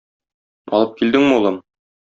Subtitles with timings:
[0.79, 1.63] Алып килдеңме, улым?